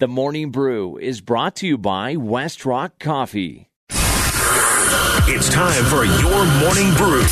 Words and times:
The 0.00 0.08
Morning 0.08 0.50
Brew 0.50 0.96
is 0.96 1.20
brought 1.20 1.56
to 1.56 1.66
you 1.66 1.76
by 1.76 2.16
West 2.16 2.64
Rock 2.64 2.98
Coffee. 2.98 3.68
It's 3.90 5.50
time 5.50 5.84
for 5.84 6.06
your 6.06 6.46
morning 6.62 6.94
brew. 6.94 7.22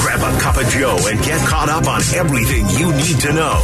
Grab 0.00 0.22
a 0.22 0.40
cup 0.40 0.56
of 0.56 0.66
Joe 0.70 0.96
and 1.04 1.22
get 1.22 1.46
caught 1.46 1.68
up 1.68 1.86
on 1.86 2.00
everything 2.14 2.66
you 2.80 2.90
need 2.96 3.20
to 3.20 3.32
know. 3.34 3.60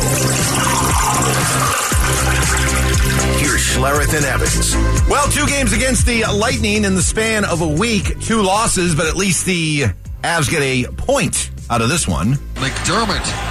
Here's 3.38 3.62
Schlereth 3.62 4.14
and 4.14 4.26
Evans. 4.26 4.76
Well, 5.08 5.26
two 5.30 5.46
games 5.46 5.72
against 5.72 6.04
the 6.04 6.24
Lightning 6.30 6.84
in 6.84 6.94
the 6.94 7.02
span 7.02 7.46
of 7.46 7.62
a 7.62 7.66
week, 7.66 8.20
two 8.20 8.42
losses, 8.42 8.94
but 8.94 9.06
at 9.06 9.16
least 9.16 9.46
the 9.46 9.84
Avs 10.22 10.50
get 10.50 10.60
a 10.60 10.84
point 10.98 11.50
out 11.70 11.80
of 11.80 11.88
this 11.88 12.06
one. 12.06 12.34
McDermott 12.56 13.49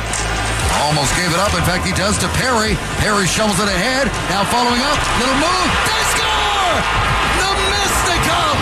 almost 0.86 1.16
gave 1.16 1.32
it 1.32 1.40
up. 1.40 1.54
In 1.54 1.64
fact, 1.66 1.86
he 1.86 1.94
does 1.94 2.18
to 2.20 2.28
Perry. 2.40 2.76
Perry 3.02 3.26
shovels 3.26 3.60
it 3.60 3.70
ahead. 3.70 4.08
Now 4.30 4.44
following 4.48 4.82
up, 4.82 5.00
little 5.20 5.40
move. 5.42 5.70
They 5.88 6.04
score! 6.14 7.10
The 7.40 7.50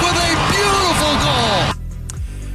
with 0.03 0.17
a 0.17 0.31
beautiful 0.51 1.13
goal. 1.25 1.73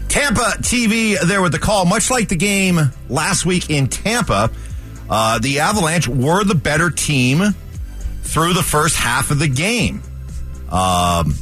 Tampa 0.09 0.63
TV 0.63 1.19
there 1.27 1.43
with 1.43 1.53
the 1.53 1.59
call, 1.59 1.85
much 1.85 2.11
like 2.11 2.29
the 2.29 2.37
game 2.37 2.79
last 3.09 3.45
week 3.47 3.71
in 3.71 3.89
Tampa. 3.89 4.51
Uh, 5.09 5.39
the 5.39 5.61
Avalanche 5.61 6.09
were 6.09 6.45
the 6.45 6.55
better 6.55 6.91
team 6.91 7.43
through 8.23 8.55
the 8.55 8.63
first 8.63 8.97
half 8.97 9.31
of 9.31 9.39
the 9.39 9.49
game. 9.49 10.03
Um, 10.71 11.35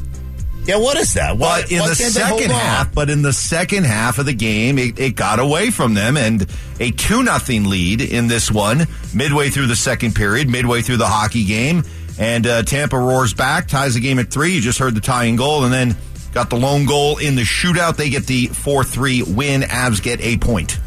Yeah, 0.70 0.76
what 0.76 0.96
is 0.98 1.14
that? 1.14 1.36
Why, 1.36 1.62
but 1.62 1.72
in 1.72 1.78
the 1.78 1.96
can't 1.98 2.14
they 2.14 2.20
hold 2.20 2.40
second 2.42 2.52
half, 2.52 2.94
but 2.94 3.10
in 3.10 3.22
the 3.22 3.32
second 3.32 3.86
half 3.86 4.20
of 4.20 4.26
the 4.26 4.32
game, 4.32 4.78
it, 4.78 5.00
it 5.00 5.16
got 5.16 5.40
away 5.40 5.70
from 5.70 5.94
them, 5.94 6.16
and 6.16 6.46
a 6.78 6.92
two 6.92 7.24
nothing 7.24 7.64
lead 7.64 8.00
in 8.00 8.28
this 8.28 8.52
one 8.52 8.86
midway 9.12 9.50
through 9.50 9.66
the 9.66 9.74
second 9.74 10.14
period, 10.14 10.48
midway 10.48 10.80
through 10.80 10.98
the 10.98 11.08
hockey 11.08 11.44
game, 11.44 11.82
and 12.20 12.46
uh, 12.46 12.62
Tampa 12.62 12.96
roars 12.96 13.34
back, 13.34 13.66
ties 13.66 13.94
the 13.94 14.00
game 14.00 14.20
at 14.20 14.30
three. 14.30 14.52
You 14.52 14.60
just 14.60 14.78
heard 14.78 14.94
the 14.94 15.00
tying 15.00 15.34
goal, 15.34 15.64
and 15.64 15.72
then 15.72 15.96
got 16.32 16.50
the 16.50 16.56
lone 16.56 16.86
goal 16.86 17.18
in 17.18 17.34
the 17.34 17.42
shootout. 17.42 17.96
They 17.96 18.08
get 18.08 18.26
the 18.26 18.46
four 18.46 18.84
three 18.84 19.24
win. 19.24 19.62
Avs 19.62 20.00
get 20.00 20.20
a 20.20 20.36
point. 20.36 20.78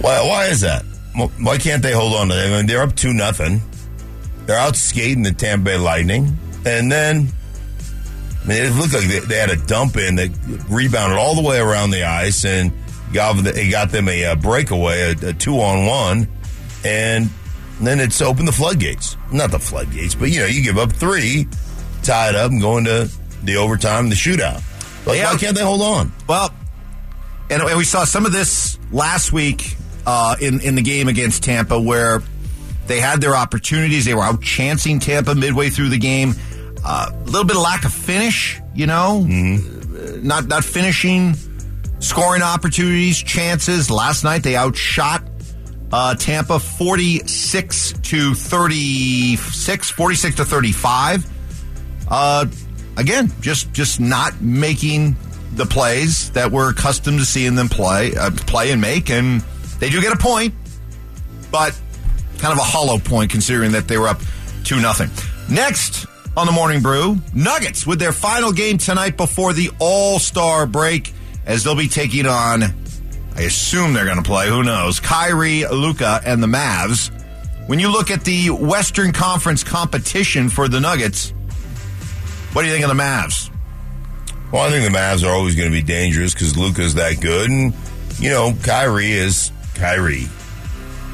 Why, 0.00 0.26
why 0.26 0.46
is 0.46 0.62
that? 0.62 0.86
Why 1.38 1.58
can't 1.58 1.82
they 1.82 1.92
hold 1.92 2.14
on 2.14 2.28
to 2.28 2.34
them? 2.34 2.50
I 2.50 2.56
mean, 2.56 2.66
they're 2.66 2.80
up 2.80 2.96
two 2.96 3.12
nothing. 3.12 3.60
They're 4.46 4.56
out 4.56 4.74
skating 4.74 5.22
the 5.22 5.32
Tampa 5.32 5.64
Bay 5.66 5.76
Lightning, 5.76 6.34
and 6.64 6.90
then 6.90 7.28
I 8.44 8.48
mean, 8.48 8.62
it 8.64 8.70
looked 8.74 8.92
like 8.92 9.06
they, 9.06 9.20
they 9.20 9.36
had 9.38 9.50
a 9.50 9.56
dump 9.56 9.96
in 9.96 10.16
that 10.16 10.30
rebounded 10.68 11.18
all 11.18 11.34
the 11.34 11.42
way 11.42 11.58
around 11.58 11.90
the 11.90 12.04
ice 12.04 12.44
and 12.44 12.72
got 13.12 13.36
it 13.46 13.70
got 13.70 13.90
them 13.90 14.08
a, 14.08 14.24
uh 14.24 14.34
breakaway, 14.36 15.12
a, 15.14 15.28
a 15.28 15.32
two 15.32 15.60
on 15.60 15.86
one, 15.86 16.28
and 16.84 17.30
then 17.80 18.00
it's 18.00 18.20
opened 18.20 18.48
the 18.48 18.52
floodgates. 18.52 19.16
Not 19.30 19.50
the 19.50 19.58
floodgates, 19.58 20.14
but 20.14 20.30
you 20.30 20.40
know, 20.40 20.46
you 20.46 20.62
give 20.62 20.78
up 20.78 20.92
three, 20.92 21.46
tie 22.02 22.30
it 22.30 22.34
up, 22.34 22.50
and 22.50 22.60
go 22.60 22.78
into 22.78 23.10
the 23.44 23.56
overtime, 23.56 24.08
the 24.08 24.14
shootout. 24.16 24.62
Like, 25.06 25.18
Yeah. 25.18 25.32
why 25.32 25.38
can't 25.38 25.56
they 25.56 25.62
hold 25.62 25.82
on? 25.82 26.12
Well, 26.28 26.50
and, 27.50 27.62
and 27.62 27.76
we 27.78 27.84
saw 27.84 28.04
some 28.04 28.24
of 28.26 28.32
this 28.32 28.78
last 28.92 29.32
week 29.32 29.76
uh, 30.06 30.36
in 30.40 30.60
in 30.60 30.74
the 30.74 30.82
game 30.82 31.06
against 31.08 31.42
Tampa, 31.44 31.80
where 31.80 32.22
they 32.88 33.00
had 33.00 33.20
their 33.20 33.36
opportunities. 33.36 34.04
They 34.04 34.14
were 34.14 34.22
out 34.22 34.42
chancing 34.42 34.98
Tampa 34.98 35.34
midway 35.34 35.70
through 35.70 35.90
the 35.90 35.98
game. 35.98 36.34
Uh, 36.84 37.10
A 37.12 37.24
little 37.24 37.44
bit 37.44 37.56
of 37.56 37.62
lack 37.62 37.84
of 37.84 37.92
finish, 37.92 38.60
you 38.74 38.86
know, 38.86 39.24
Uh, 39.28 40.16
not 40.22 40.46
not 40.48 40.64
finishing, 40.64 41.36
scoring 42.00 42.42
opportunities, 42.42 43.18
chances. 43.22 43.90
Last 43.90 44.24
night 44.24 44.42
they 44.42 44.56
outshot 44.56 45.22
uh, 45.92 46.14
Tampa 46.14 46.58
46 46.58 47.92
to 48.02 48.34
36, 48.34 49.90
46 49.90 50.36
to 50.36 50.44
35. 50.44 51.26
Uh, 52.08 52.46
again, 52.96 53.30
just 53.40 53.72
just 53.72 54.00
not 54.00 54.40
making 54.40 55.16
the 55.54 55.66
plays 55.66 56.30
that 56.30 56.50
we're 56.50 56.70
accustomed 56.70 57.18
to 57.18 57.24
seeing 57.26 57.54
them 57.54 57.68
play, 57.68 58.14
uh, 58.16 58.30
play 58.30 58.70
and 58.72 58.80
make, 58.80 59.10
and 59.10 59.42
they 59.78 59.90
do 59.90 60.00
get 60.00 60.12
a 60.12 60.16
point, 60.16 60.54
but 61.50 61.78
kind 62.38 62.52
of 62.52 62.58
a 62.58 62.62
hollow 62.64 62.98
point 62.98 63.30
considering 63.30 63.72
that 63.72 63.86
they 63.86 63.98
were 63.98 64.08
up 64.08 64.20
two 64.64 64.80
nothing. 64.80 65.10
Next 65.54 66.06
on 66.36 66.46
the 66.46 66.52
morning 66.52 66.80
brew, 66.80 67.18
Nuggets 67.34 67.86
with 67.86 67.98
their 67.98 68.12
final 68.12 68.52
game 68.52 68.78
tonight 68.78 69.16
before 69.16 69.52
the 69.52 69.70
All 69.78 70.18
Star 70.18 70.66
break, 70.66 71.12
as 71.44 71.64
they'll 71.64 71.74
be 71.74 71.88
taking 71.88 72.26
on. 72.26 72.62
I 73.34 73.42
assume 73.42 73.92
they're 73.92 74.04
going 74.04 74.18
to 74.18 74.22
play. 74.22 74.48
Who 74.48 74.62
knows? 74.62 75.00
Kyrie, 75.00 75.66
Luka, 75.66 76.20
and 76.24 76.42
the 76.42 76.46
Mavs. 76.46 77.10
When 77.66 77.78
you 77.78 77.90
look 77.90 78.10
at 78.10 78.24
the 78.24 78.50
Western 78.50 79.12
Conference 79.12 79.64
competition 79.64 80.48
for 80.48 80.68
the 80.68 80.80
Nuggets, 80.80 81.30
what 82.52 82.62
do 82.62 82.68
you 82.68 82.72
think 82.74 82.84
of 82.84 82.94
the 82.94 83.02
Mavs? 83.02 83.50
Well, 84.52 84.62
I 84.62 84.70
think 84.70 84.90
the 84.90 84.96
Mavs 84.96 85.26
are 85.26 85.32
always 85.32 85.54
going 85.54 85.70
to 85.70 85.72
be 85.72 85.82
dangerous 85.82 86.34
because 86.34 86.56
Luka's 86.58 86.94
that 86.94 87.20
good, 87.20 87.48
and 87.48 87.72
you 88.18 88.28
know 88.28 88.52
Kyrie 88.62 89.12
is 89.12 89.50
Kyrie, 89.74 90.26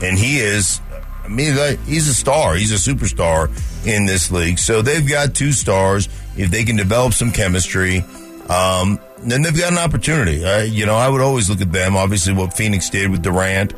and 0.03 0.19
he 0.19 0.39
is. 0.39 0.81
I 1.29 1.31
mean, 1.31 1.57
like, 1.57 1.79
he's 1.85 2.09
a 2.09 2.15
star. 2.15 2.55
He's 2.55 2.73
a 2.73 2.93
superstar 2.93 3.51
in 3.87 4.07
this 4.07 4.33
league. 4.33 4.59
So 4.59 4.81
they've 4.81 5.07
got 5.07 5.35
two 5.35 5.53
stars. 5.53 6.09
If 6.37 6.51
they 6.51 6.65
can 6.65 6.77
develop 6.77 7.13
some 7.13 7.33
chemistry, 7.33 8.03
um, 8.49 8.99
then 9.19 9.43
they've 9.43 9.57
got 9.57 9.73
an 9.73 9.79
opportunity. 9.79 10.43
Uh, 10.43 10.63
you 10.63 10.87
know, 10.87 10.95
I 10.95 11.09
would 11.09 11.21
always 11.21 11.51
look 11.51 11.61
at 11.61 11.71
them. 11.71 11.97
Obviously, 11.97 12.33
what 12.33 12.57
Phoenix 12.57 12.89
did 12.89 13.11
with 13.11 13.23
Durant, 13.23 13.75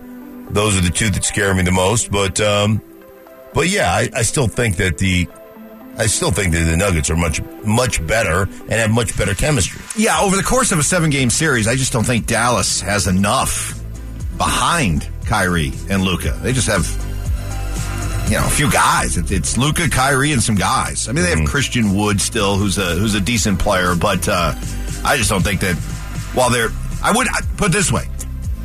those 0.54 0.78
are 0.78 0.80
the 0.80 0.90
two 0.90 1.10
that 1.10 1.24
scare 1.24 1.52
me 1.54 1.62
the 1.62 1.72
most. 1.72 2.12
But, 2.12 2.40
um, 2.40 2.80
but 3.52 3.68
yeah, 3.68 3.90
I, 3.90 4.08
I 4.14 4.22
still 4.22 4.46
think 4.46 4.76
that 4.76 4.98
the 4.98 5.26
I 5.98 6.06
still 6.06 6.30
think 6.30 6.52
that 6.54 6.60
the 6.60 6.76
Nuggets 6.76 7.10
are 7.10 7.16
much 7.16 7.42
much 7.64 8.06
better 8.06 8.42
and 8.42 8.72
have 8.72 8.90
much 8.90 9.18
better 9.18 9.34
chemistry. 9.34 9.82
Yeah, 9.96 10.20
over 10.20 10.36
the 10.36 10.42
course 10.42 10.70
of 10.72 10.78
a 10.78 10.82
seven 10.82 11.10
game 11.10 11.30
series, 11.30 11.66
I 11.66 11.74
just 11.74 11.92
don't 11.92 12.04
think 12.04 12.26
Dallas 12.26 12.80
has 12.80 13.06
enough 13.06 13.78
behind 14.38 15.08
Kyrie 15.26 15.72
and 15.90 16.02
Luka. 16.02 16.30
They 16.42 16.52
just 16.52 16.68
have, 16.68 16.86
you 18.30 18.36
know, 18.36 18.46
a 18.46 18.50
few 18.50 18.70
guys. 18.70 19.16
It's, 19.16 19.30
it's 19.30 19.58
Luka, 19.58 19.88
Kyrie, 19.90 20.32
and 20.32 20.42
some 20.42 20.54
guys. 20.54 21.08
I 21.08 21.12
mean, 21.12 21.24
they 21.24 21.34
have 21.36 21.48
Christian 21.48 21.94
Wood 21.96 22.20
still, 22.20 22.56
who's 22.56 22.78
a 22.78 22.94
who's 22.94 23.14
a 23.14 23.20
decent 23.20 23.58
player, 23.58 23.94
but 23.94 24.28
uh, 24.28 24.54
I 25.04 25.16
just 25.16 25.28
don't 25.30 25.42
think 25.42 25.60
that 25.62 25.74
while 26.34 26.48
they're, 26.50 26.68
I 27.02 27.12
would 27.12 27.28
I- 27.28 27.40
put 27.56 27.70
it 27.70 27.72
this 27.72 27.90
way. 27.90 28.04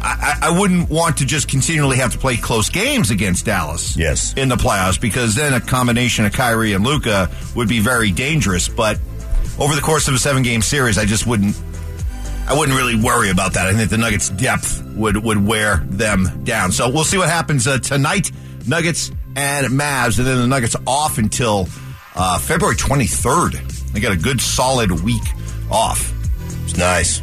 I, 0.01 0.37
I 0.43 0.47
I 0.49 0.59
wouldn't 0.59 0.89
want 0.89 1.17
to 1.17 1.25
just 1.25 1.47
continually 1.47 1.97
have 1.97 2.11
to 2.11 2.17
play 2.19 2.37
close 2.37 2.69
games 2.69 3.09
against 3.09 3.45
Dallas. 3.45 3.97
Yes. 3.97 4.33
In 4.37 4.49
the 4.49 4.55
playoffs, 4.55 5.01
because 5.01 5.33
then 5.33 5.53
a 5.53 5.59
combination 5.59 6.25
of 6.25 6.33
Kyrie 6.33 6.73
and 6.73 6.83
Luka 6.85 7.29
would 7.55 7.67
be 7.67 7.79
very 7.79 8.11
dangerous. 8.11 8.67
But 8.69 8.99
over 9.57 9.73
the 9.73 9.81
course 9.81 10.07
of 10.07 10.13
a 10.13 10.19
seven 10.19 10.43
game 10.43 10.61
series, 10.61 10.99
I 10.99 11.05
just 11.05 11.25
wouldn't 11.25 11.59
I 12.47 12.55
wouldn't 12.55 12.77
really 12.77 12.95
worry 12.95 13.31
about 13.31 13.53
that. 13.53 13.65
I 13.65 13.73
think 13.73 13.89
the 13.89 13.97
Nuggets' 13.97 14.29
depth 14.29 14.83
would 14.95 15.17
would 15.17 15.43
wear 15.43 15.77
them 15.87 16.43
down. 16.43 16.71
So 16.71 16.87
we'll 16.87 17.03
see 17.03 17.17
what 17.17 17.29
happens 17.29 17.65
uh, 17.65 17.79
tonight. 17.79 18.31
Nuggets 18.67 19.11
and 19.35 19.67
Mavs, 19.67 20.17
and 20.17 20.27
then 20.27 20.37
the 20.37 20.47
Nuggets 20.47 20.75
off 20.87 21.17
until 21.17 21.67
uh, 22.15 22.37
February 22.39 22.75
23rd. 22.75 23.91
They 23.91 23.99
got 23.99 24.11
a 24.11 24.17
good 24.17 24.41
solid 24.41 24.91
week 25.03 25.23
off. 25.71 26.11
It's 26.63 26.77
nice. 26.77 27.21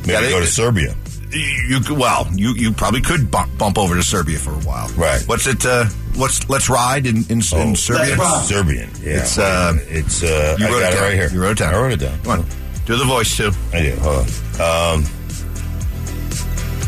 Maybe 0.00 0.12
Yeah, 0.12 0.20
they- 0.20 0.30
go 0.30 0.40
to 0.40 0.46
Serbia. 0.46 0.94
You 1.32 1.80
could- 1.80 1.98
well, 1.98 2.28
you 2.32 2.54
you 2.54 2.70
probably 2.70 3.00
could 3.00 3.28
bump, 3.28 3.58
bump 3.58 3.76
over 3.76 3.96
to 3.96 4.02
Serbia 4.04 4.38
for 4.38 4.52
a 4.52 4.58
while. 4.60 4.86
Right. 4.90 5.20
What's 5.26 5.48
it? 5.48 5.66
Uh, 5.66 5.86
what's 6.14 6.48
let's 6.48 6.68
ride 6.70 7.06
in 7.08 7.24
in, 7.24 7.38
in 7.38 7.74
Serbia? 7.74 8.16
Serbian. 8.44 8.88
Yeah. 9.02 9.16
It's, 9.18 9.36
uh, 9.36 9.72
it's 9.88 10.22
uh, 10.22 10.56
You 10.60 10.66
wrote 10.66 10.80
got 10.80 10.92
it 10.92 10.96
it, 10.96 11.00
right 11.00 11.14
here. 11.14 11.28
You 11.32 11.42
wrote 11.42 11.52
it 11.52 11.58
down. 11.58 11.74
I 11.74 11.78
wrote 11.78 11.92
it 11.92 11.96
down. 12.00 12.16
Come 12.22 12.40
on, 12.40 12.46
do 12.86 12.96
the 12.96 13.04
voice 13.04 13.36
too. 13.36 13.50
I 13.72 13.82
do. 13.82 13.96
Hold 13.96 14.16
on. 14.60 14.94
Um, 15.00 15.04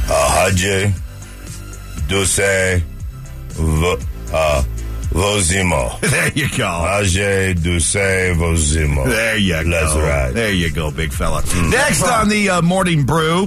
uh, 0.08 0.48
Hadje 0.50 0.92
Duse 2.06 2.38
v- 3.56 4.06
uh, 4.32 4.62
Vozimo. 5.10 5.98
There 6.00 6.32
you 6.34 6.48
go. 6.50 6.64
Hadje 6.66 7.62
Duse 7.62 7.94
Vozimo. 8.36 9.06
There 9.06 9.36
you 9.36 9.54
Let's 9.62 9.94
go. 9.94 10.00
ride. 10.02 10.34
There 10.34 10.52
you 10.52 10.70
go, 10.72 10.90
big 10.90 11.12
fella. 11.12 11.42
Next 11.70 12.02
on 12.02 12.28
the 12.28 12.50
uh, 12.50 12.62
morning 12.62 13.04
brew, 13.04 13.46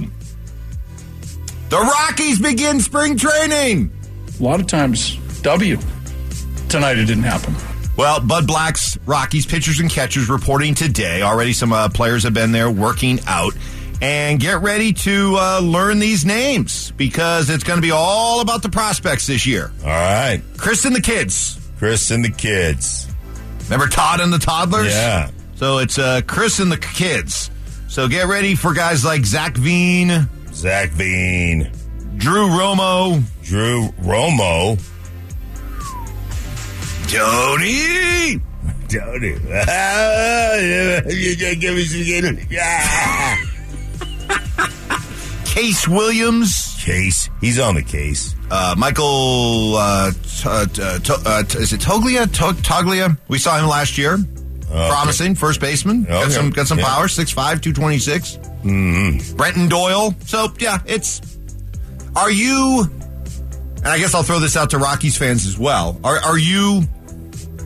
the 1.68 1.78
Rockies 1.78 2.38
begin 2.40 2.80
spring 2.80 3.16
training. 3.16 3.92
A 4.38 4.42
lot 4.42 4.58
of 4.60 4.66
times, 4.66 5.16
W. 5.42 5.78
Tonight 6.68 6.98
it 6.98 7.04
didn't 7.06 7.24
happen. 7.24 7.54
Well, 7.96 8.20
Bud 8.20 8.46
Black's 8.46 8.96
Rockies 9.04 9.44
pitchers 9.44 9.78
and 9.80 9.90
catchers 9.90 10.28
reporting 10.30 10.74
today. 10.74 11.22
Already 11.22 11.52
some 11.52 11.72
uh, 11.72 11.88
players 11.90 12.22
have 12.24 12.32
been 12.32 12.50
there 12.52 12.70
working 12.70 13.20
out. 13.26 13.52
And 14.02 14.40
get 14.40 14.62
ready 14.62 14.92
to 14.94 15.36
uh, 15.38 15.60
learn 15.62 15.98
these 15.98 16.24
names 16.24 16.90
because 16.92 17.50
it's 17.50 17.64
going 17.64 17.76
to 17.76 17.82
be 17.82 17.90
all 17.90 18.40
about 18.40 18.62
the 18.62 18.70
prospects 18.70 19.26
this 19.26 19.46
year. 19.46 19.70
All 19.82 19.88
right. 19.88 20.40
Chris 20.56 20.84
and 20.86 20.96
the 20.96 21.02
kids. 21.02 21.60
Chris 21.78 22.10
and 22.10 22.24
the 22.24 22.30
kids. 22.30 23.06
Remember 23.64 23.86
Todd 23.88 24.20
and 24.20 24.32
the 24.32 24.38
toddlers? 24.38 24.92
Yeah. 24.92 25.30
So 25.56 25.78
it's 25.78 25.98
uh, 25.98 26.22
Chris 26.26 26.58
and 26.60 26.72
the 26.72 26.78
kids. 26.78 27.50
So 27.88 28.08
get 28.08 28.26
ready 28.26 28.54
for 28.54 28.72
guys 28.72 29.04
like 29.04 29.24
Zach 29.26 29.56
Veen, 29.56 30.28
Zach 30.52 30.90
Veen. 30.90 31.70
Drew 32.16 32.48
Romo, 32.48 33.22
Drew 33.42 33.88
Romo. 34.00 34.78
Tony, 37.08 38.40
told 38.88 39.22
you. 39.22 39.40
you 41.18 41.36
just 41.36 41.60
give 41.60 41.74
me 41.74 41.84
some 41.84 42.38
Yeah. 42.50 43.36
Case 45.50 45.86
Williams, 45.88 46.76
Case. 46.80 47.28
He's 47.40 47.58
on 47.58 47.74
the 47.74 47.82
case. 47.82 48.34
uh, 48.50 48.74
Michael, 48.78 49.74
uh, 49.76 50.10
t- 50.12 50.48
uh, 50.48 50.66
t- 50.66 51.12
uh, 51.26 51.42
t- 51.42 51.58
is 51.58 51.72
it 51.72 51.80
Toglia? 51.80 52.26
To- 52.32 52.54
Toglia? 52.62 53.18
We 53.28 53.38
saw 53.38 53.58
him 53.58 53.66
last 53.68 53.98
year. 53.98 54.18
Promising 54.68 55.34
first 55.34 55.60
baseman. 55.60 56.04
Got 56.04 56.30
some 56.30 56.50
got 56.50 56.68
some 56.68 56.78
Yeah. 56.78 56.84
power. 56.86 57.08
6'5", 57.08 57.60
226. 57.60 58.38
Mm-hmm. 58.64 59.36
Brenton 59.36 59.68
Doyle. 59.68 60.14
So 60.26 60.52
yeah, 60.60 60.78
it's. 60.86 61.20
Are 62.14 62.30
you? 62.30 62.88
And 63.78 63.88
I 63.88 63.98
guess 63.98 64.14
I'll 64.14 64.22
throw 64.22 64.38
this 64.38 64.56
out 64.56 64.70
to 64.70 64.78
Rockies 64.78 65.16
fans 65.16 65.46
as 65.46 65.58
well. 65.58 65.98
Are 66.04 66.18
are 66.20 66.38
you 66.38 66.84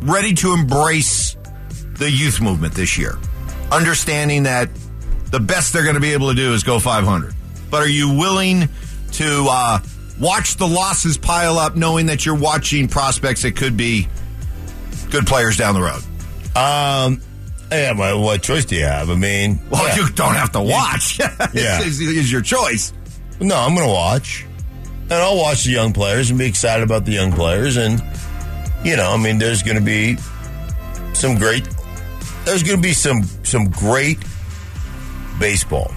ready 0.01 0.33
to 0.35 0.55
embrace 0.55 1.37
the 1.99 2.11
youth 2.11 2.41
movement 2.41 2.73
this 2.75 2.97
year, 2.97 3.19
understanding 3.71 4.45
that 4.45 4.71
the 5.31 5.41
best 5.41 5.75
they're 5.75 5.83
going 5.85 5.97
to 5.97 6.01
be 6.01 6.15
able 6.15 6.31
to 6.31 6.35
do 6.35 6.55
is 6.55 6.63
go 6.63 6.79
500? 6.79 7.35
But 7.75 7.83
are 7.83 7.89
you 7.89 8.17
willing 8.17 8.69
to 9.15 9.47
uh, 9.51 9.81
watch 10.21 10.59
the 10.59 10.69
losses 10.69 11.19
pile 11.19 11.59
up, 11.59 11.75
knowing 11.75 12.07
that 12.07 12.25
you're 12.25 12.37
watching 12.37 12.87
prospects 12.87 13.43
that 13.43 13.57
could 13.57 13.77
be 13.77 14.07
good 15.11 15.27
players 15.27 15.57
down 15.57 15.75
the 15.75 15.81
road? 15.81 16.01
Um, 16.57 17.21
yeah, 17.73 17.93
but 17.95 18.17
what 18.21 18.45
choice 18.45 18.65
do 18.65 18.77
you 18.77 18.85
have? 18.85 19.11
I 19.11 19.17
mean, 19.17 19.59
Well, 19.71 19.89
yeah. 19.89 19.97
you 20.05 20.09
don't 20.13 20.37
have 20.37 20.53
to 20.53 20.61
watch. 20.61 21.19
Yeah. 21.53 21.81
it's, 21.83 21.99
it's 22.01 22.31
your 22.31 22.43
choice. 22.43 22.93
No, 23.41 23.57
I'm 23.57 23.75
going 23.75 23.89
to 23.89 23.93
watch. 23.93 24.47
And 25.03 25.13
I'll 25.15 25.37
watch 25.37 25.65
the 25.65 25.73
young 25.73 25.93
players 25.93 26.31
and 26.31 26.39
be 26.39 26.47
excited 26.47 26.85
about 26.85 27.05
the 27.05 27.11
young 27.11 27.33
players. 27.33 27.77
And, 27.77 28.01
you 28.85 28.97
know, 28.97 29.11
I 29.11 29.17
mean, 29.17 29.39
there's 29.41 29.65
going 29.65 29.79
to 29.79 29.83
be 29.85 30.17
some 31.13 31.35
great, 31.39 31.69
there's 32.45 32.63
going 32.63 32.77
to 32.77 32.83
be 32.83 32.93
some, 32.93 33.25
some 33.43 33.69
great 33.69 34.19
baseball. 35.41 35.93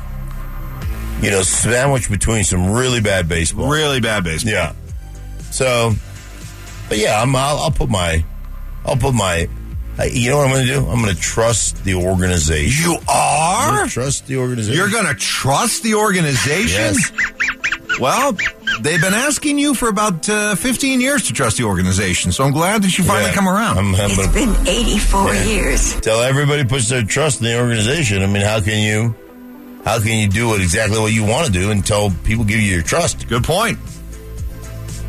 You 1.21 1.31
know, 1.31 1.41
sandwiched 1.41 2.11
between 2.11 2.43
some 2.43 2.71
really 2.71 3.01
bad 3.01 3.27
baseball. 3.27 3.69
Really 3.69 3.99
bad 3.99 4.23
baseball. 4.23 4.53
Yeah. 4.53 4.73
So, 5.51 5.93
but 6.89 6.97
yeah, 6.99 7.21
I'm, 7.21 7.35
I'll, 7.35 7.57
I'll 7.57 7.71
put 7.71 7.89
my, 7.89 8.23
I'll 8.85 8.97
put 8.97 9.13
my, 9.15 9.47
I, 9.97 10.05
you 10.05 10.29
know 10.29 10.37
what 10.37 10.47
I'm 10.47 10.53
going 10.53 10.67
to 10.67 10.73
do? 10.73 10.85
I'm 10.87 11.01
going 11.01 11.15
to 11.15 11.19
trust 11.19 11.83
the 11.83 11.95
organization. 11.95 12.91
You 12.91 12.97
I'm 13.09 13.73
are? 13.73 13.77
gonna 13.77 13.89
trust 13.89 14.27
the 14.27 14.37
organization. 14.37 14.77
You're 14.77 14.91
going 14.91 15.07
to 15.07 15.15
trust 15.15 15.81
the 15.81 15.95
organization? 15.95 16.69
Yes. 16.95 17.11
Well, 17.99 18.33
they've 18.81 19.01
been 19.01 19.15
asking 19.15 19.57
you 19.57 19.73
for 19.73 19.89
about 19.89 20.29
uh, 20.29 20.53
15 20.55 21.01
years 21.01 21.23
to 21.27 21.33
trust 21.33 21.57
the 21.57 21.63
organization, 21.63 22.31
so 22.31 22.43
I'm 22.43 22.51
glad 22.51 22.83
that 22.83 22.95
you 22.95 23.03
finally 23.03 23.29
Yeah. 23.31 23.35
come 23.35 23.47
around. 23.47 23.79
I'm, 23.79 23.95
I'm 23.95 24.11
It's 24.11 24.17
gonna 24.17 24.31
been 24.33 24.67
84 24.67 25.33
years. 25.33 25.99
tell 26.01 26.21
everybody 26.21 26.63
puts 26.63 26.89
their 26.89 27.01
trust 27.03 27.39
in 27.41 27.45
the 27.47 27.59
organization. 27.59 28.21
I 28.21 28.27
mean, 28.27 28.43
how 28.43 28.61
can 28.61 28.77
you, 28.83 29.15
how 29.87 29.99
can 30.01 30.17
you 30.17 30.27
do 30.27 30.53
it 30.53 30.59
exactly 30.59 30.99
what 30.99 31.13
you 31.13 31.23
want 31.23 31.45
to 31.47 31.51
do 31.53 31.71
until 31.71 32.11
people 32.25 32.43
give 32.43 32.59
you 32.59 32.73
your 32.73 32.81
trust? 32.81 33.25
Good 33.29 33.45
point. 33.45 33.79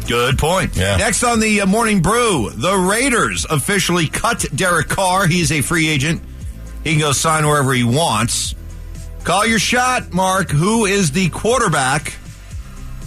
Good 0.07 0.39
point. 0.39 0.77
Yeah. 0.77 0.97
Next 0.99 1.25
on 1.25 1.41
the 1.41 1.63
uh, 1.63 1.67
Morning 1.67 2.01
Brew, 2.01 2.51
the 2.51 2.77
Raiders 2.77 3.45
officially 3.51 4.07
cut 4.07 4.47
Derek 4.55 4.89
Carr. 4.89 5.27
He's 5.27 5.51
a 5.51 5.63
free 5.63 5.89
agent. 5.89 6.23
He 6.85 6.93
can 6.93 7.01
go 7.01 7.11
sign 7.11 7.45
wherever 7.45 7.73
he 7.73 7.83
wants. 7.83 8.55
Call 9.25 9.45
your 9.45 9.59
shot, 9.59 10.13
Mark. 10.13 10.49
Who 10.53 10.87
is 10.87 11.11
the 11.11 11.29
quarterback 11.31 12.15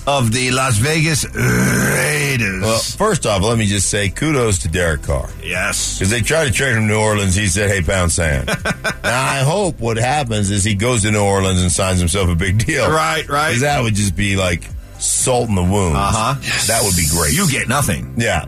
of 0.05 0.33
the 0.33 0.51
Las 0.51 0.77
Vegas 0.77 1.23
Raiders? 1.23 2.10
Well, 2.39 2.79
first 2.79 3.25
off, 3.25 3.43
let 3.43 3.57
me 3.57 3.65
just 3.65 3.89
say 3.89 4.09
kudos 4.09 4.59
to 4.59 4.67
Derek 4.67 5.03
Carr. 5.03 5.29
yes. 5.43 5.97
Because 5.97 6.09
they 6.11 6.21
tried 6.21 6.45
to 6.45 6.51
trade 6.51 6.75
him 6.75 6.83
to 6.83 6.87
New 6.87 6.99
Orleans. 6.99 7.35
He 7.35 7.47
said, 7.47 7.69
hey, 7.69 7.81
pound 7.81 8.11
sand. 8.11 8.47
now, 9.03 9.23
I 9.23 9.39
hope 9.45 9.79
what 9.79 9.97
happens 9.97 10.49
is 10.51 10.63
he 10.63 10.75
goes 10.75 11.01
to 11.03 11.11
New 11.11 11.23
Orleans 11.23 11.61
and 11.61 11.71
signs 11.71 11.99
himself 11.99 12.29
a 12.29 12.35
big 12.35 12.65
deal. 12.65 12.89
Right, 12.89 13.27
right. 13.27 13.59
that 13.59 13.81
would 13.81 13.95
just 13.95 14.15
be 14.15 14.35
like 14.35 14.63
salt 14.99 15.49
in 15.49 15.55
the 15.55 15.63
wound. 15.63 15.95
Uh-huh. 15.97 16.35
That 16.67 16.83
would 16.83 16.95
be 16.95 17.05
great. 17.09 17.33
You 17.33 17.49
get 17.49 17.67
nothing. 17.67 18.13
Yeah. 18.17 18.45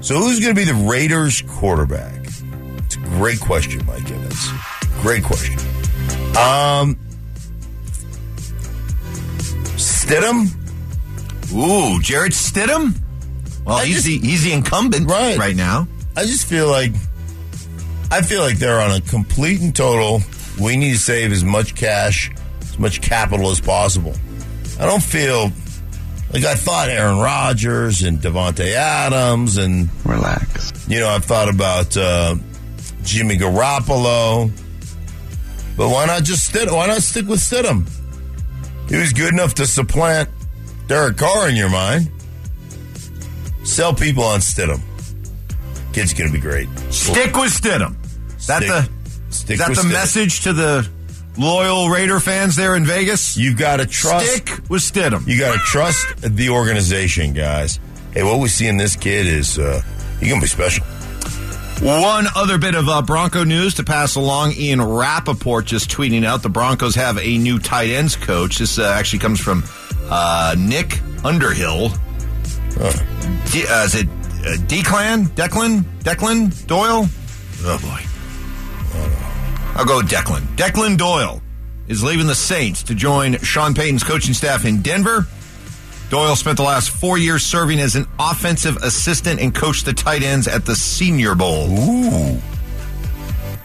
So 0.00 0.16
who's 0.16 0.40
going 0.40 0.54
to 0.54 0.60
be 0.60 0.64
the 0.64 0.74
Raiders 0.74 1.42
quarterback? 1.42 2.24
It's 2.24 2.96
a 2.96 3.00
great 3.00 3.40
question, 3.40 3.84
Mike 3.86 4.10
Evans. 4.10 4.48
Great 5.00 5.22
question. 5.22 5.54
Um, 6.36 6.98
Stidham? 9.76 10.48
Ooh, 11.54 12.00
Jarrett 12.00 12.32
Stidham? 12.32 12.94
Well, 13.64 13.76
I 13.78 13.86
he's 13.86 13.96
just- 13.96 14.06
the 14.06 14.18
he's 14.18 14.42
the 14.44 14.52
incumbent 14.52 15.08
Right. 15.10 15.38
right 15.38 15.56
now. 15.56 15.86
I 16.16 16.22
just 16.24 16.46
feel 16.46 16.68
like 16.70 16.92
I 18.10 18.20
feel 18.22 18.42
like 18.42 18.58
they're 18.58 18.80
on 18.80 18.90
a 18.92 19.00
complete 19.00 19.60
and 19.60 19.74
total. 19.74 20.22
We 20.60 20.76
need 20.76 20.92
to 20.92 20.98
save 20.98 21.32
as 21.32 21.42
much 21.44 21.74
cash, 21.74 22.30
as 22.60 22.78
much 22.78 23.00
capital 23.00 23.50
as 23.50 23.60
possible. 23.60 24.14
I 24.78 24.84
don't 24.84 25.02
feel 25.02 25.50
like 26.32 26.44
I 26.44 26.54
thought 26.54 26.90
Aaron 26.90 27.18
Rodgers 27.18 28.02
and 28.02 28.20
Davante 28.20 28.74
Adams 28.74 29.56
and 29.56 29.88
Relax. 30.04 30.72
You 30.88 31.00
know, 31.00 31.08
I've 31.08 31.24
thought 31.24 31.48
about 31.48 31.96
uh, 31.96 32.34
Jimmy 33.02 33.38
Garoppolo, 33.38 34.50
but 35.76 35.88
why 35.88 36.04
not 36.04 36.22
just 36.24 36.52
Stidham? 36.52 36.72
Why 36.74 36.86
not 36.88 37.02
stick 37.02 37.26
with 37.26 37.40
Stidham? 37.40 37.88
He 38.90 38.96
was 38.96 39.12
good 39.14 39.32
enough 39.32 39.54
to 39.54 39.66
supplant 39.66 40.28
Derek 40.86 41.16
Carr 41.16 41.48
in 41.48 41.56
your 41.56 41.70
mind. 41.70 42.10
Sell 43.64 43.94
people 43.94 44.24
on 44.24 44.40
Stidham. 44.40 44.80
Kid's 45.92 46.14
going 46.14 46.30
to 46.30 46.32
be 46.32 46.40
great. 46.40 46.68
Stick 46.90 47.36
with 47.36 47.52
Stidham. 47.52 47.96
That's 48.46 48.46
that 48.46 48.60
the 48.60 49.32
stick 49.32 49.54
is 49.54 49.58
that 49.58 49.68
the 49.68 49.74
Stidham. 49.82 49.92
message 49.92 50.40
to 50.42 50.52
the 50.52 50.88
loyal 51.38 51.88
Raider 51.88 52.20
fans 52.20 52.56
there 52.56 52.76
in 52.76 52.84
Vegas? 52.84 53.36
You've 53.36 53.58
got 53.58 53.76
to 53.76 53.86
trust. 53.86 54.26
Stick 54.26 54.68
with 54.68 54.82
Stidham. 54.82 55.26
You 55.26 55.38
got 55.38 55.52
to 55.52 55.58
trust 55.58 56.06
the 56.22 56.50
organization, 56.50 57.32
guys. 57.34 57.78
Hey, 58.12 58.22
what 58.22 58.40
we 58.40 58.48
see 58.48 58.66
in 58.66 58.76
this 58.76 58.96
kid 58.96 59.26
is 59.26 59.58
uh, 59.58 59.82
he's 60.18 60.28
going 60.28 60.40
to 60.40 60.44
be 60.44 60.48
special. 60.48 60.84
One 61.82 62.26
other 62.36 62.58
bit 62.58 62.76
of 62.76 62.88
uh, 62.88 63.02
Bronco 63.02 63.42
news 63.42 63.74
to 63.74 63.84
pass 63.84 64.14
along. 64.14 64.52
Ian 64.52 64.80
Rapoport 64.80 65.64
just 65.64 65.90
tweeting 65.90 66.24
out 66.24 66.42
the 66.42 66.48
Broncos 66.48 66.94
have 66.94 67.18
a 67.18 67.38
new 67.38 67.58
tight 67.58 67.90
ends 67.90 68.14
coach. 68.14 68.58
This 68.58 68.78
uh, 68.78 68.94
actually 68.96 69.18
comes 69.18 69.40
from 69.40 69.64
uh, 70.08 70.54
Nick 70.56 71.00
Underhill. 71.24 71.90
D- 73.50 73.66
uh, 73.68 73.84
is 73.84 73.94
it 73.94 74.06
uh, 74.06 74.56
Declan? 74.66 75.26
Declan? 75.28 75.82
Declan 76.02 76.66
Doyle? 76.66 77.06
Oh, 77.64 77.78
boy. 77.78 78.00
I'll 79.74 79.84
go 79.86 79.98
with 79.98 80.10
Declan. 80.10 80.40
Declan 80.56 80.98
Doyle 80.98 81.40
is 81.88 82.02
leaving 82.02 82.26
the 82.26 82.34
Saints 82.34 82.82
to 82.84 82.94
join 82.94 83.38
Sean 83.38 83.74
Payton's 83.74 84.04
coaching 84.04 84.34
staff 84.34 84.64
in 84.64 84.82
Denver. 84.82 85.26
Doyle 86.10 86.36
spent 86.36 86.58
the 86.58 86.62
last 86.62 86.90
four 86.90 87.16
years 87.16 87.42
serving 87.42 87.80
as 87.80 87.96
an 87.96 88.06
offensive 88.18 88.76
assistant 88.78 89.40
and 89.40 89.54
coached 89.54 89.86
the 89.86 89.94
tight 89.94 90.22
ends 90.22 90.46
at 90.46 90.66
the 90.66 90.76
Senior 90.76 91.34
Bowl. 91.34 91.68
Ooh. 91.70 92.38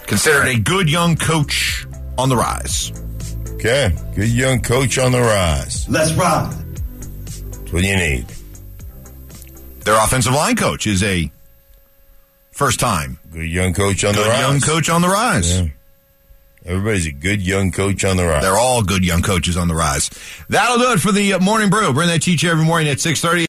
Considered 0.05 0.47
a 0.47 0.57
good 0.57 0.89
young 0.89 1.17
coach 1.17 1.85
on 2.17 2.29
the 2.29 2.37
rise. 2.37 2.93
Okay. 3.55 3.93
Good 4.15 4.29
young 4.29 4.61
coach 4.61 4.97
on 4.97 5.11
the 5.11 5.19
rise. 5.19 5.89
Let's 5.89 6.13
ride. 6.13 6.53
That's 7.25 7.73
what 7.73 7.83
you 7.83 7.97
need. 7.97 8.25
Their 9.88 10.03
offensive 10.03 10.34
line 10.34 10.58
coach 10.58 10.86
is 10.86 11.01
a 11.01 11.32
first 12.51 12.77
time 12.77 13.20
Good 13.32 13.50
young 13.50 13.74
coach 13.74 14.03
on 14.03 14.13
good 14.15 14.25
the 14.25 14.29
rise. 14.29 14.39
young 14.41 14.60
coach 14.60 14.89
on 14.89 15.01
the 15.01 15.08
rise. 15.08 15.62
Yeah. 15.62 15.67
Everybody's 16.65 17.08
a 17.08 17.13
good 17.13 17.41
young 17.41 17.72
coach 17.72 18.03
on 18.03 18.17
the 18.17 18.25
rise. 18.25 18.44
They're 18.44 18.58
all 18.58 18.84
good 18.84 19.06
young 19.06 19.22
coaches 19.22 19.56
on 19.56 19.70
the 19.70 19.75
rise. 19.75 20.10
That'll 20.50 20.77
do 20.77 20.91
it 20.91 21.00
for 21.00 21.13
the 21.13 21.32
uh, 21.32 21.39
morning 21.39 21.70
brew. 21.70 21.94
Bring 21.94 22.10
that 22.10 22.22
teach 22.22 22.44
you 22.44 22.51
every 22.51 22.65
morning 22.65 22.89
at 22.89 23.00
six 23.00 23.22
thirty. 23.22 23.46